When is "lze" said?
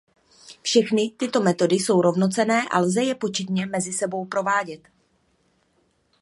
2.79-3.03